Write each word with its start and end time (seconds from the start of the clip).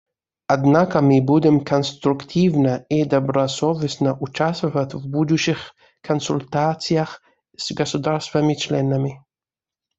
Однако 0.47 0.99
мы 0.99 1.21
будем 1.21 1.63
конструктивно 1.63 2.87
и 2.89 3.05
добросовестно 3.05 4.17
участвовать 4.19 4.95
в 4.95 5.07
будущих 5.07 5.75
консультациях 6.01 7.21
с 7.55 7.71
государствами-членами. 7.71 9.21